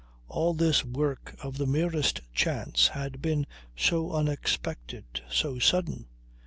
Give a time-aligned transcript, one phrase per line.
[0.27, 6.07] All this work of the merest chance had been so unexpected, so sudden.